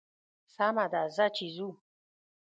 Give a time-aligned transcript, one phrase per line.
[0.55, 1.69] سمه ده ځه چې ځو.